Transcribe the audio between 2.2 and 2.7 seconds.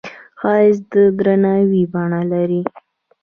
لري